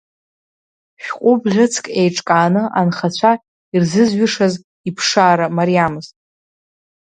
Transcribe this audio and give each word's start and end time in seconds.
Шәҟәы 1.03 1.31
бӷьыцк 1.41 1.85
еиҿкааны 2.01 2.63
анхацәа 2.79 3.31
ирзызҩышаз 3.75 4.53
иԥшаара 4.89 5.45
мариамызт. 5.57 6.13